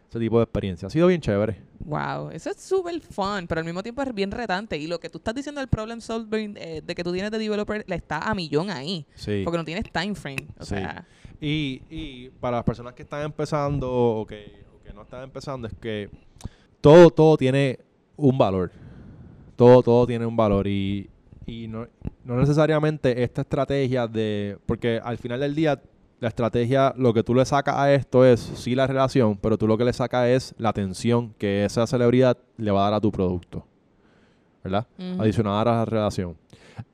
[0.10, 0.88] Ese tipo de experiencia.
[0.88, 1.62] Ha sido bien chévere.
[1.82, 4.76] Wow, eso es súper fun, pero al mismo tiempo es bien retante.
[4.76, 7.38] Y lo que tú estás diciendo del problem solving eh, de que tú tienes de
[7.38, 9.06] developer, le está a millón ahí.
[9.14, 9.44] Sí.
[9.46, 10.48] Porque no tienes time frame.
[10.60, 10.70] O Sí.
[10.76, 11.06] sea,
[11.40, 15.68] Y, y para las personas que están empezando o que, o que no están empezando,
[15.68, 16.10] es que
[16.82, 17.78] todo, todo tiene
[18.18, 18.72] un valor.
[19.56, 20.66] Todo, todo tiene un valor.
[20.68, 21.08] Y,
[21.50, 21.88] y no,
[22.24, 24.58] no necesariamente esta estrategia de.
[24.66, 25.82] Porque al final del día,
[26.20, 29.68] la estrategia, lo que tú le sacas a esto es sí la relación, pero tú
[29.68, 33.02] lo que le sacas es la atención que esa celebridad le va a dar a
[33.02, 33.66] tu producto.
[34.64, 34.86] ¿Verdad?
[34.98, 35.22] Ujú.
[35.22, 36.38] Adicional a la relación.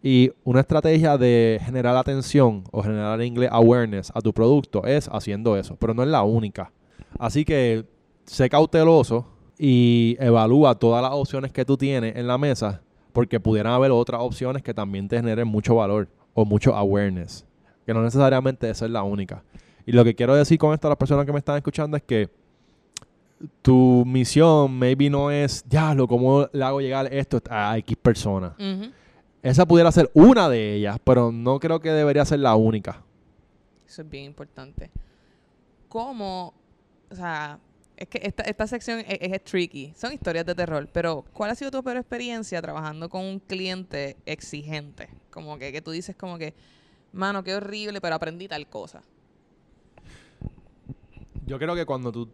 [0.01, 5.07] Y una estrategia de generar atención o generar en inglés awareness a tu producto es
[5.11, 6.71] haciendo eso, pero no es la única.
[7.19, 7.85] Así que
[8.23, 12.81] sé cauteloso y evalúa todas las opciones que tú tienes en la mesa
[13.15, 17.45] porque pudieran haber otras opciones que también te generen mucho valor o mucho awareness,
[17.85, 19.41] que no necesariamente esa es la única.
[19.85, 22.03] Y lo que quiero decir con esto a las personas que me están escuchando es
[22.03, 22.29] que
[23.61, 28.51] tu misión maybe no es, ya, lo cómo le hago llegar esto a X personas.
[29.41, 33.01] Esa pudiera ser una de ellas, pero no creo que debería ser la única.
[33.87, 34.91] eso es bien importante.
[35.87, 36.53] ¿Cómo,
[37.09, 37.59] o sea,
[37.97, 41.71] es que esta, esta sección es, tricky, son historias de terror, pero ¿cuál ha sido
[41.71, 45.09] tu peor experiencia trabajando con un cliente exigente?
[45.29, 46.53] Como que, que tú dices como que,
[47.13, 49.01] mano, qué horrible, pero aprendí tal cosa.
[51.45, 52.29] Yo creo que cuando tú...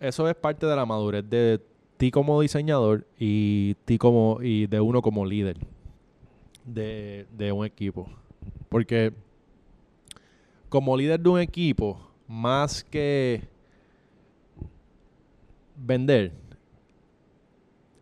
[0.00, 1.60] Eso es parte de la madurez de
[1.96, 4.38] ti como diseñador y ti como...
[4.42, 5.58] y de uno como líder
[6.64, 8.08] de, de un equipo.
[8.68, 9.12] Porque
[10.68, 13.51] como líder de un equipo, más que
[15.82, 16.32] vender,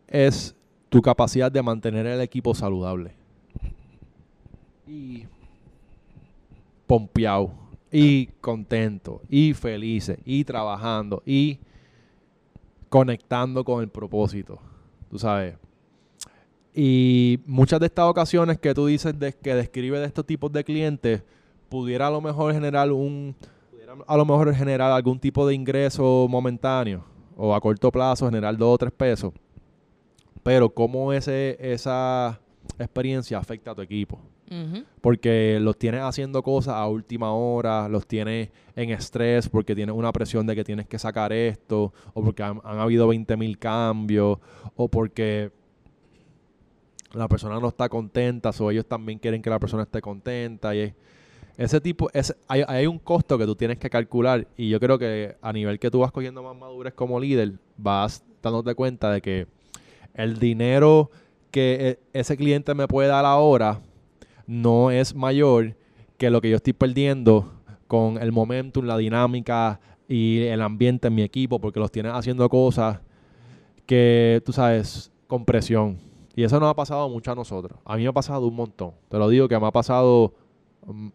[0.07, 0.55] es
[0.89, 3.13] tu capacidad de mantener el equipo saludable.
[4.85, 5.25] Y
[6.85, 7.53] pompeado
[7.89, 11.59] y contento y felices y trabajando y
[12.89, 14.59] conectando con el propósito,
[15.09, 15.55] tú sabes.
[16.73, 21.23] Y muchas de estas ocasiones que tú dices que describe de estos tipos de clientes,
[21.69, 23.33] pudiera a lo mejor generar un,
[24.05, 28.75] a lo mejor generar algún tipo de ingreso momentáneo o a corto plazo generar dos
[28.75, 29.33] o tres pesos.
[30.43, 32.39] Pero cómo ese, esa
[32.79, 34.19] experiencia afecta a tu equipo
[34.99, 40.11] porque los tienes haciendo cosas a última hora, los tienes en estrés porque tienes una
[40.11, 44.39] presión de que tienes que sacar esto, o porque han, han habido 20 mil cambios,
[44.75, 45.51] o porque
[47.13, 50.73] la persona no está contenta, o ellos también quieren que la persona esté contenta.
[50.75, 50.93] Y es-
[51.63, 54.97] ese tipo, es, hay, hay un costo que tú tienes que calcular, y yo creo
[54.97, 59.21] que a nivel que tú vas cogiendo más madurez como líder, vas dándote cuenta de
[59.21, 59.47] que
[60.13, 61.11] el dinero
[61.51, 63.79] que e- ese cliente me puede dar ahora
[64.47, 65.75] no es mayor
[66.17, 67.51] que lo que yo estoy perdiendo
[67.87, 72.47] con el momentum, la dinámica y el ambiente en mi equipo, porque los tienes haciendo
[72.49, 72.99] cosas
[73.85, 75.97] que, tú sabes, con presión.
[76.35, 77.79] Y eso nos ha pasado mucho a nosotros.
[77.85, 78.93] A mí me ha pasado un montón.
[79.09, 80.33] Te lo digo que me ha pasado
[80.85, 81.07] mm,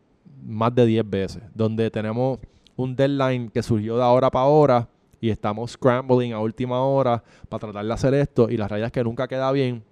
[0.44, 2.38] más de 10 veces, donde tenemos
[2.77, 4.88] un deadline que surgió de ahora para ahora
[5.20, 8.92] y estamos scrambling a última hora para tratar de hacer esto y la realidad es
[8.92, 9.83] que nunca queda bien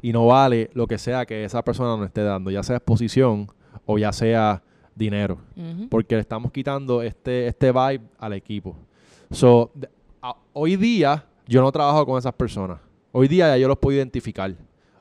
[0.00, 3.48] y no vale lo que sea que esa persona nos esté dando, ya sea exposición
[3.86, 4.62] o ya sea
[4.94, 5.38] dinero,
[5.88, 8.76] porque le estamos quitando este, este vibe al equipo.
[9.30, 9.88] So, de-
[10.20, 12.78] a- hoy día yo no trabajo con esas personas.
[13.12, 14.54] Hoy día ya yo los puedo identificar.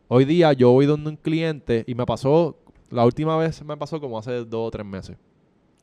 [0.08, 2.58] Hoy día yo voy donde un cliente y me pasó,
[2.92, 5.18] la última vez me pasó como hace dos o tres meses,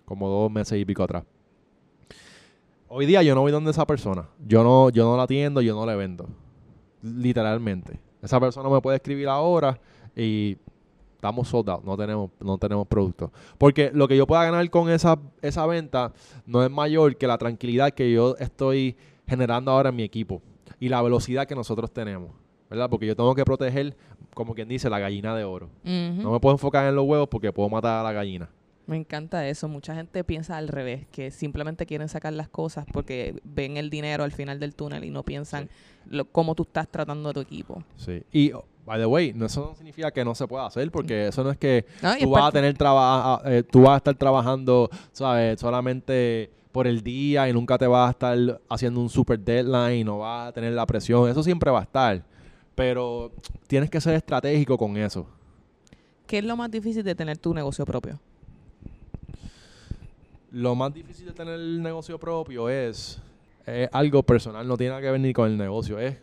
[0.04, 1.24] como dos meses y pico atrás.
[2.88, 4.28] Hoy día yo no voy donde esa persona.
[4.46, 6.26] Yo no, yo no la atiendo, yo no le vendo.
[7.02, 8.00] Literalmente.
[8.22, 9.78] Esa persona me puede escribir ahora
[10.16, 10.56] y
[11.14, 13.32] estamos sold out, no tenemos, no tenemos producto.
[13.58, 16.12] Porque lo que yo pueda ganar con esa, esa venta
[16.46, 20.40] no es mayor que la tranquilidad que yo estoy generando ahora en mi equipo
[20.80, 22.30] y la velocidad que nosotros tenemos.
[22.70, 22.90] ¿Verdad?
[22.90, 23.96] Porque yo tengo que proteger,
[24.34, 25.70] como quien dice, la gallina de oro.
[25.84, 28.48] No me puedo enfocar en los huevos porque puedo matar a la gallina.
[28.86, 29.68] Me encanta eso.
[29.68, 34.24] Mucha gente piensa al revés, que simplemente quieren sacar las cosas porque ven el dinero
[34.24, 35.68] al final del túnel y no piensan
[36.08, 37.82] lo, cómo tú estás tratando a tu equipo.
[37.96, 38.22] Sí.
[38.32, 41.44] Y, oh, by the way, eso no significa que no se pueda hacer, porque eso
[41.44, 44.88] no es que No, es tú vas a tener trabajo, tú vas a estar trabajando,
[45.12, 45.60] ¿sabes?
[45.60, 50.20] Solamente por el día y nunca te vas a estar haciendo un super deadline, no
[50.20, 51.28] vas a tener la presión.
[51.28, 52.22] Eso siempre va a estar.
[52.78, 53.32] Pero
[53.66, 55.26] tienes que ser estratégico con eso.
[56.28, 58.20] ¿Qué es lo más difícil de tener tu negocio propio?
[60.52, 63.20] Lo más difícil de tener el negocio propio es,
[63.66, 66.18] es algo personal, no tiene nada que ver ni con el negocio, es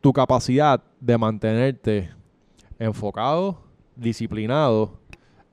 [0.00, 2.10] tu capacidad de mantenerte
[2.76, 3.62] enfocado,
[3.94, 4.98] disciplinado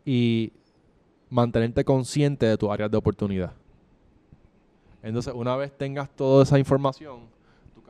[0.05, 0.51] y
[1.29, 3.53] mantenerte consciente de tus áreas de oportunidad.
[5.03, 7.36] Entonces, una vez tengas toda esa información,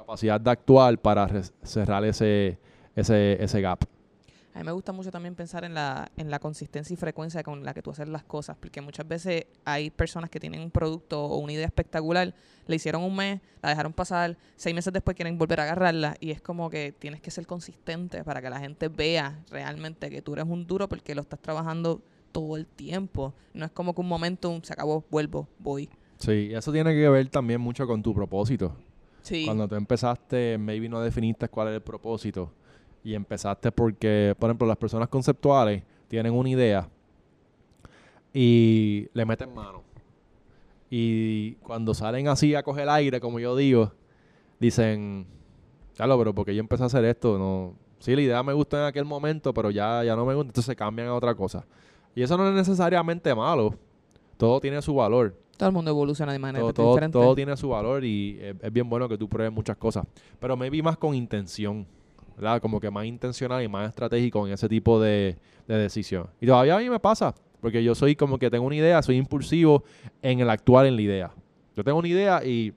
[0.07, 1.27] capacidad de actuar para
[1.63, 2.57] cerrar ese,
[2.95, 3.83] ese, ese gap.
[4.53, 7.65] A mí me gusta mucho también pensar en la, en la consistencia y frecuencia con
[7.65, 11.25] la que tú haces las cosas, porque muchas veces hay personas que tienen un producto
[11.25, 12.33] o una idea espectacular,
[12.65, 16.31] le hicieron un mes, la dejaron pasar, seis meses después quieren volver a agarrarla y
[16.31, 20.33] es como que tienes que ser consistente para que la gente vea realmente que tú
[20.33, 23.33] eres un duro porque lo estás trabajando todo el tiempo.
[23.53, 25.89] No es como que un momento un, se acabó, vuelvo, voy.
[26.17, 28.73] Sí, eso tiene que ver también mucho con tu propósito.
[29.45, 32.51] Cuando tú empezaste, maybe no definiste cuál es el propósito.
[33.03, 36.89] Y empezaste porque, por ejemplo, las personas conceptuales tienen una idea
[38.33, 39.83] y le meten mano.
[40.89, 43.93] Y cuando salen así a coger aire, como yo digo,
[44.59, 45.25] dicen,
[45.95, 47.75] claro, pero porque yo empecé a hacer esto, no.
[47.99, 50.75] Sí, la idea me gustó en aquel momento, pero ya, ya no me gusta, entonces
[50.75, 51.65] cambian a otra cosa.
[52.15, 53.73] Y eso no es necesariamente malo.
[54.37, 57.17] Todo tiene su valor Todo el mundo evoluciona de manera todo, todo- diferente.
[57.17, 60.05] todo tiene su valor y es, es bien bueno que tú pruebes muchas cosas.
[60.39, 61.85] Pero me vi más con intención,
[62.35, 62.61] ¿verdad?
[62.61, 65.35] Como que más intencional y más estratégico en ese tipo de,
[65.67, 66.27] de decisión.
[66.39, 69.17] Y todavía a mí me pasa, porque yo soy como que tengo una idea, soy
[69.17, 69.83] impulsivo
[70.21, 71.31] en el actuar en la idea.
[71.75, 72.73] Yo tengo una idea y,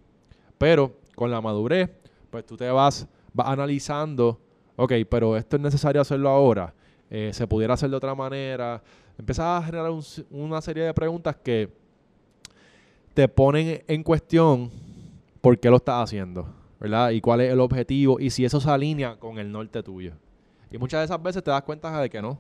[0.57, 1.91] pero con la madurez,
[2.31, 4.41] pues tú te vas, vas analizando,
[4.77, 6.73] ok, pero esto es necesario hacerlo ahora,
[7.11, 8.83] eh, se pudiera hacer de otra manera.
[9.19, 11.69] Empiezas a generar un una serie de preguntas que
[13.21, 14.71] te ponen en cuestión
[15.43, 16.49] por qué lo estás haciendo,
[16.81, 17.11] ¿verdad?
[17.11, 20.15] Y cuál es el objetivo y si eso se alinea con el norte tuyo.
[20.71, 22.39] Y muchas de esas veces te das cuenta de que no.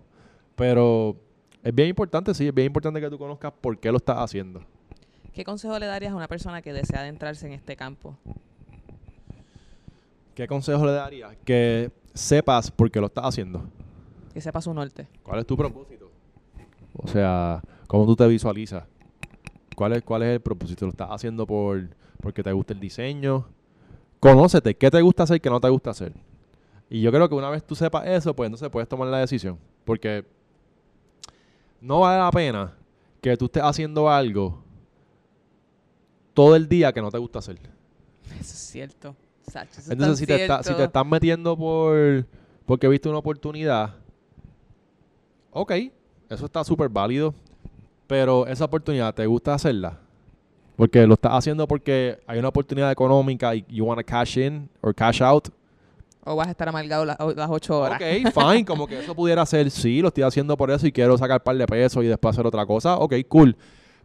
[0.56, 1.16] Pero
[1.62, 4.62] es bien importante, sí, es bien importante que tú conozcas por qué lo estás haciendo.
[5.34, 8.16] ¿Qué consejo le darías a una persona que desea adentrarse en este campo?
[10.34, 11.36] ¿Qué consejo le darías?
[11.44, 13.68] Que sepas por qué lo estás haciendo.
[14.32, 15.08] Que sepa su norte.
[15.24, 16.10] ¿Cuál es tu propósito?
[16.94, 18.84] O sea, ¿cómo tú te visualizas?
[19.80, 20.84] ¿Cuál es, cuál es el propósito?
[20.84, 21.88] ¿Lo estás haciendo por
[22.20, 23.46] porque te gusta el diseño?
[24.18, 26.12] Conócete, ¿qué te gusta hacer, qué no te gusta hacer?
[26.90, 29.58] Y yo creo que una vez tú sepas eso, pues entonces puedes tomar la decisión.
[29.86, 30.26] Porque
[31.80, 32.74] no vale la pena
[33.22, 34.62] que tú estés haciendo algo
[36.34, 37.56] todo el día que no te gusta hacer.
[38.26, 39.16] Eso es cierto.
[39.50, 42.26] Sacho, eso es Entonces, si te, está- si te estás metiendo por
[42.66, 43.94] porque viste una oportunidad,
[45.52, 45.72] ok,
[46.28, 47.34] eso está súper válido,
[48.10, 49.98] pero esa oportunidad, ¿te gusta hacerla?
[50.76, 54.68] Porque lo estás haciendo porque hay una oportunidad económica y you want to cash in
[54.80, 55.48] or cash out.
[56.24, 58.00] O vas a estar amargado las, las ocho horas.
[58.00, 61.16] Ok, fine, como que eso pudiera ser, sí, lo estoy haciendo por eso y quiero
[61.16, 62.98] sacar un par de pesos y después hacer otra cosa.
[62.98, 63.56] Ok, cool.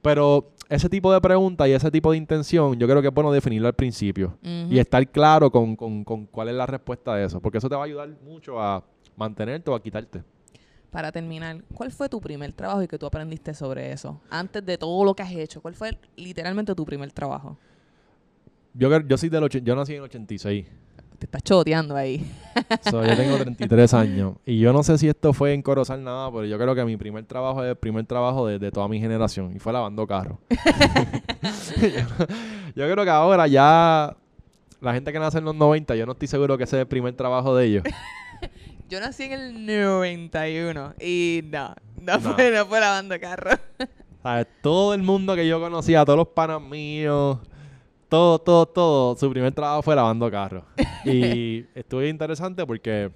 [0.04, 3.32] Pero ese tipo de pregunta y ese tipo de intención, yo creo que es bueno
[3.32, 4.38] definirlo al principio
[4.72, 7.76] y estar claro con, con- con cuál es la respuesta de eso, porque eso te
[7.76, 8.84] va a ayudar mucho a
[9.18, 10.22] mantenerte o a quitarte.
[10.96, 14.22] Para terminar, ¿cuál fue tu primer trabajo y que tú aprendiste sobre eso?
[14.30, 17.58] Antes de todo lo que has hecho, ¿cuál fue literalmente tu primer trabajo?
[18.74, 20.66] Yo, yo soy del ochen- yo nací en el 86,
[21.20, 22.26] Te estás choteando ahí.
[22.90, 26.32] so, yo tengo 33 años y yo no sé si esto fue en Corozal nada,
[26.32, 28.98] pero yo creo que mi primer trabajo es el primer trabajo de, de toda mi
[29.02, 30.38] generación y fue lavando carros.
[30.50, 30.58] yo,
[32.74, 34.16] yo creo que ahora ya
[34.80, 36.88] la gente que nace en los 90, yo no estoy seguro que ese es el
[36.88, 37.84] primer trabajo de ellos.
[38.88, 42.34] Yo nací en el 91 y no, no, No.
[42.34, 43.58] Fue, no fue lavando carro.
[44.22, 44.48] ¿Sabes?
[44.62, 47.40] Todo el mundo que yo conocía, todos los panas míos,
[48.10, 50.64] todo, todo, todo, su primer trabajo fue lavando carros.
[51.06, 53.12] Y estuvo interesante porque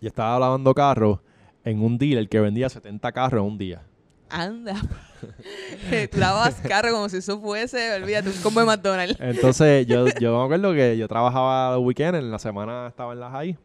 [0.00, 1.20] yo estaba lavando carros
[1.64, 3.82] en un dealer que vendía 70 carros en un día.
[4.28, 4.74] Anda.
[6.10, 9.16] tú lavabas carro como si eso fuese, olvídate, un combo de McDonald's.
[9.20, 13.20] Entonces, yo, yo me acuerdo que yo trabajaba los weekends, en la semana estaba en
[13.20, 13.58] la high.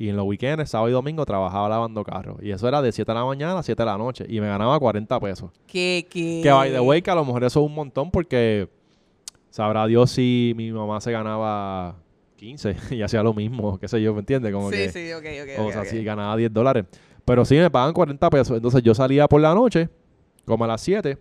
[0.00, 2.38] Y en los weekends, sábado y domingo, trabajaba lavando carros.
[2.40, 4.24] Y eso era de 7 de la mañana a 7 de la noche.
[4.28, 5.50] Y me ganaba 40 pesos.
[5.66, 6.40] Que, que...
[6.40, 8.68] Que by the way, que a lo mejor eso es un montón porque
[9.50, 11.96] sabrá Dios si mi mamá se ganaba
[12.36, 14.52] 15 y hacía lo mismo, qué sé yo, ¿me entiendes?
[14.52, 15.24] Como Sí, que, sí, ok,
[15.58, 15.66] ok.
[15.66, 16.84] o sea, si ganaba 10 dólares.
[17.24, 18.56] Pero sí me pagan 40 pesos.
[18.56, 19.88] Entonces yo salía por la noche,
[20.44, 21.18] como a las 7,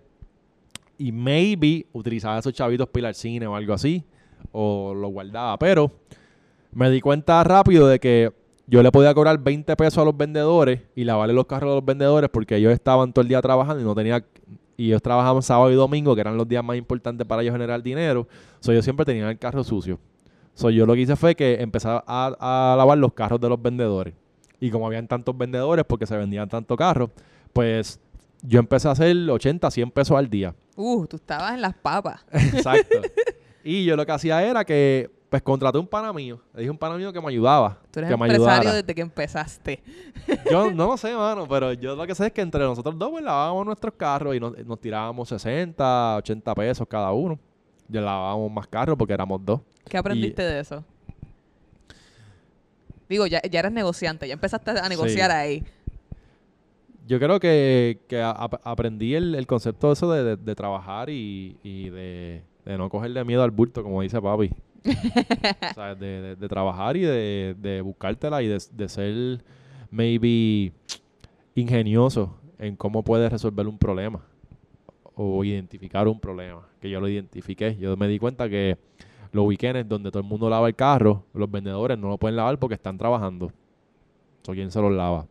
[0.99, 4.03] y maybe utilizaba esos chavitos para ir al cine o algo así,
[4.51, 5.57] o los guardaba.
[5.57, 5.91] Pero
[6.71, 8.31] me di cuenta rápido de que
[8.67, 11.85] yo le podía cobrar 20 pesos a los vendedores y lavarle los carros a los
[11.85, 14.23] vendedores porque ellos estaban todo el día trabajando y no tenía
[14.77, 17.81] y ellos trabajaban sábado y domingo, que eran los días más importantes para ellos generar
[17.81, 18.27] dinero.
[18.59, 19.99] So, yo siempre tenía el carro sucio.
[20.53, 23.59] So, yo lo que hice fue que empecé a, a lavar los carros de los
[23.59, 24.13] vendedores.
[24.59, 27.09] Y como habían tantos vendedores, porque se vendían tantos carros,
[27.53, 27.99] pues
[28.43, 30.53] yo empecé a hacer 80, 100 pesos al día.
[30.75, 32.23] Uh, tú estabas en las papas.
[32.31, 33.01] Exacto.
[33.63, 36.39] y yo lo que hacía era que, pues, contraté un pana mío.
[36.53, 37.79] Le dije a un pana mío que me ayudaba.
[37.91, 38.75] Tú eres que me empresario ayudara.
[38.77, 39.83] desde que empezaste.
[40.49, 43.09] Yo no lo sé, mano, pero yo lo que sé es que entre nosotros dos,
[43.11, 47.37] pues, lavábamos nuestros carros y nos, nos tirábamos 60, 80 pesos cada uno.
[47.89, 49.61] Ya lavábamos más carros porque éramos dos.
[49.89, 50.83] ¿Qué aprendiste de eso?
[53.09, 55.37] Digo, ya, ya eres negociante, ya empezaste a negociar Sí.
[55.37, 55.63] ahí.
[57.07, 60.55] Yo creo que, que a- ap- aprendí el, el concepto de eso de, de- de
[60.55, 64.51] trabajar y, y de, de no cogerle miedo al bulto, como dice papi.
[65.71, 69.43] o sea, de, de- de trabajar y de, de buscártela y de, ser,
[69.91, 70.71] maybe,
[71.55, 74.21] ingenioso en cómo puedes resolver un problema
[75.15, 76.67] o identificar un problema.
[76.81, 77.75] Que yo lo identifiqué.
[77.77, 78.77] Yo me di cuenta que
[79.31, 82.59] los weekends donde todo el mundo lava el carro, los vendedores no lo pueden lavar
[82.59, 83.51] porque están trabajando.
[84.43, 85.27] So, ¿Quién se los lava?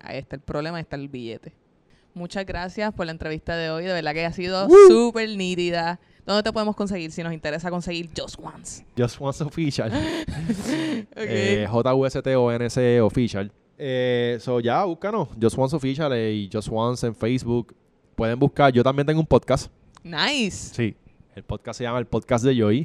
[0.00, 1.54] Ahí está el problema, ahí está el billete.
[2.14, 3.84] Muchas gracias por la entrevista de hoy.
[3.84, 5.98] De verdad que ha sido súper nítida.
[6.24, 8.84] ¿Dónde te podemos conseguir si nos interesa conseguir Just Once?
[8.96, 9.90] Just Once Official.
[11.12, 11.16] Ok.
[11.16, 13.50] Eh, JUST-ONC Official.
[13.76, 15.28] Eh, so ya, búscanos.
[15.40, 17.74] Just Once Official eh, y Just Once en Facebook.
[18.14, 18.72] Pueden buscar.
[18.72, 19.70] Yo también tengo un podcast.
[20.04, 20.74] nice.
[20.74, 20.94] Sí.
[21.34, 22.84] El podcast se llama El Podcast de Joy.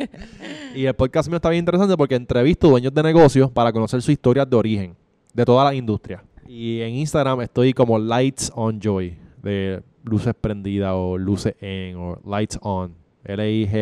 [0.74, 4.12] y el podcast mío está bien interesante porque entrevisto dueños de negocios para conocer sus
[4.12, 4.96] historias de origen
[5.34, 6.22] de todas las industrias.
[6.46, 12.20] Y en Instagram estoy como Lights on Joy, de luces prendidas o luces en o
[12.24, 12.94] Lights on.
[13.24, 13.76] L-I-G-H-T-S-O-N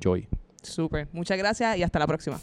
[0.00, 0.28] Joy.
[0.62, 1.08] Súper.
[1.12, 2.38] Muchas gracias y hasta la próxima.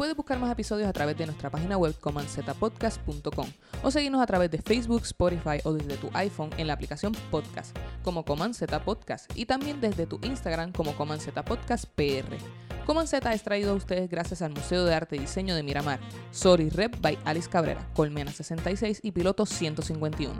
[0.00, 3.46] Puedes buscar más episodios a través de nuestra página web comanzetapodcast.com
[3.82, 7.76] o seguirnos a través de Facebook, Spotify o desde tu iPhone en la aplicación Podcast
[8.02, 12.38] como Coman Podcast y también desde tu Instagram como Coman Podcast PR.
[12.86, 16.70] Coman es traído a ustedes gracias al Museo de Arte y Diseño de Miramar, Sorry
[16.70, 20.32] Rep by Alice Cabrera, Colmena 66 y Piloto 151.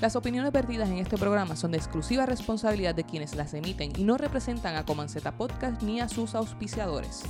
[0.00, 4.04] Las opiniones vertidas en este programa son de exclusiva responsabilidad de quienes las emiten y
[4.04, 7.24] no representan a Coman Podcast ni a sus auspiciadores.